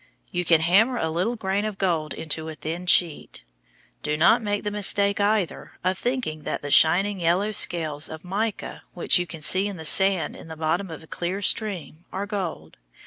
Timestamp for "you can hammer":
0.31-0.97